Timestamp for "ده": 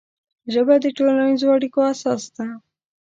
2.35-2.47